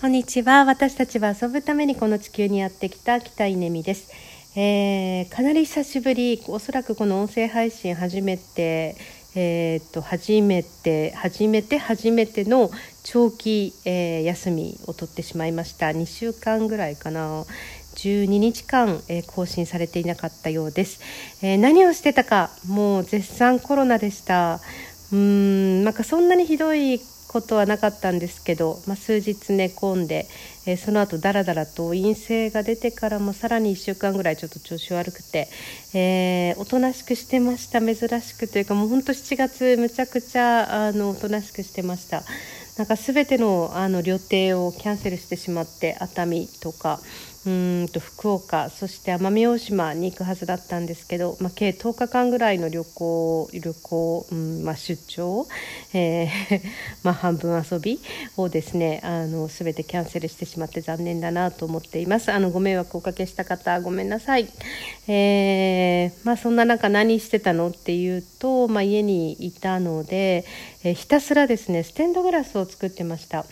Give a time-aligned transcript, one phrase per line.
[0.00, 0.64] こんにちは。
[0.64, 4.10] 私たちは遊ぶためにこの地球にやってきた北稲美です。
[4.56, 8.96] えー、かなり久しぶり、おそらくこの音声配信初めて、
[9.34, 12.70] えー、っと初めて初めて初めての
[13.02, 15.88] 長期、えー、休みを取ってしまいました。
[15.88, 17.44] 2週間ぐらいかな。
[17.96, 21.00] 12日間、えー、更新されていなかったようです、
[21.42, 24.60] えー、何をしてたかもう絶賛コロナでした
[25.12, 27.00] うーんなんかそんなにひどい
[27.30, 30.26] ことはなかったんですけど、まあ、数日寝込んで、
[30.66, 35.48] えー、その後だらだらと陰性が出てからもさらに1週間ぐらいちょっと調子悪くて、
[35.94, 37.80] えー、おとなしくしてました。
[37.80, 42.24] 珍しくというかもうほんと7月むちゃくちゃあのおとなしくしてました。
[42.76, 46.98] なんか全てのあの旅程をキャンセルしてしまって熱海とか
[47.46, 55.46] うんと福岡そして奄美大島に行くはずだったんですけど、まあ、計10日間ぐらいの旅行旅行、うんまあ、出張、
[55.94, 56.60] えー
[57.02, 57.98] まあ、半分遊び
[58.36, 64.46] をですねあの全てキャンセルしてしまって残念だなと思っていますあのご迷惑をおかけした方ごめんなさい、
[65.08, 70.44] えーまあ、そんな中何してたのっていうと、まあ、家にいたので、
[70.84, 73.46] えー、ひたすらですねステンドグラスを作ってました。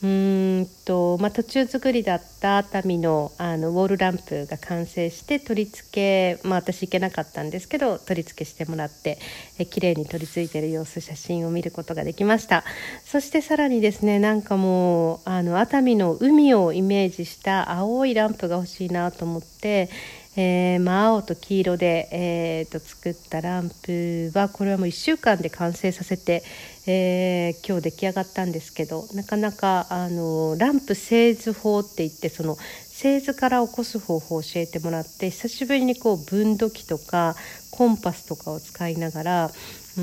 [0.00, 9.18] うんと、まあ、途中作りだった熱海のあのウォールランプが完成して取り付け、まあ、私行けなかったんですけど取り付けしてもらって
[9.58, 12.62] え綺麗に取り付いてる様子写真を見ることができました。
[13.04, 19.90] そしてさらにですねなんかもうあの熱海の海をイメージした青いランプが欲しいなと思って
[20.40, 26.44] えー、まあ、青と黄色で、えー、と作ったランプはこれはもう1週間で完成させて、
[26.86, 37.34] えー、今日出来上がったんですけどなかなかあのランプ製図法っていってその製図から起こす方法を教えてもらって久しぶりにこう分度器とか
[37.72, 39.50] コンパスとかを使いながら
[39.98, 40.00] う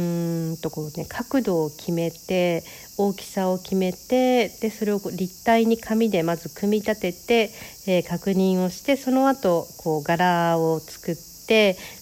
[0.53, 2.63] んとこう、ね、角度を決めて
[2.97, 7.51] 大きさを決めてでそれを立体に紙でまず組み立てて、
[7.87, 11.34] えー、確認をしてその後こう柄を作って、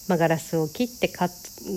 [0.08, 1.28] まあ、ガラスを切ってカ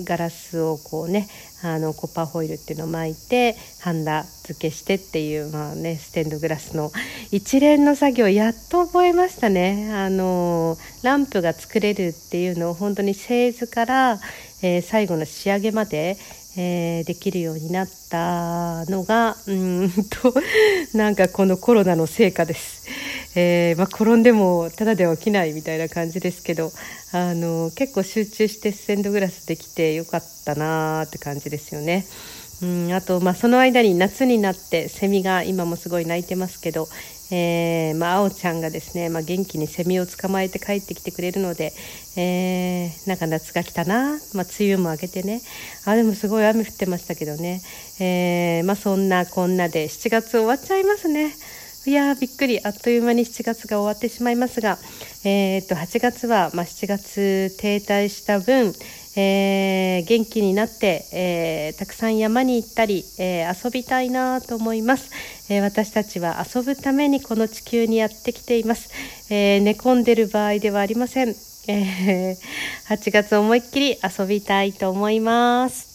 [0.04, 1.28] ガラスをこうね
[1.62, 6.92] あのコッパーホイルっていうのを巻いてハンダ付けしてっていう、まあね、ステンドグラスの
[7.32, 14.18] 一連の作業やっと覚えましたねあのランプが作れるっていうのを本当に製図から、
[14.62, 16.16] えー、最後の仕上げまで、
[16.56, 20.34] えー、できるようになったのがうんと
[20.94, 22.87] なんかこのコロナの成果です。
[23.40, 26.72] えー、まあ、転んでもただでは起きないみたいな感じですけど
[27.12, 32.04] あの結構集中してステンドグラスできてよかったなーって感じですよね。
[32.60, 36.88] うんあと、まあ、その間に夏になってセミが今もすごい鳴いてますけど、
[37.30, 41.72] えー、まあ、青ちゃんがですね、まあ、元気にセミを捕まえて帰ってきてくれるので、
[42.16, 45.40] えー、なんか夏が来たな、まあ、梅雨も明けてね
[45.84, 47.62] あでもすごい雨降ってましたけどね、
[48.00, 51.36] えー、ま、そんなこんなで7月終わっちゃいますね。
[51.86, 52.60] いやびっくり。
[52.64, 54.78] あっという間に7月が終わってしまいますが、
[55.24, 58.74] えー、と8月は、まあ、7月停滞した分、
[59.16, 65.10] えー、元気になって、えー、たくさん山に行ったり、えー、遊びたいなと思います、
[65.50, 68.90] え私たちは遊ぶためにこの地球にやってきています、
[69.30, 71.34] え寝込んでる場合ではありません、
[71.68, 72.36] え
[72.88, 75.87] 8月思いっきり遊びたいと思います。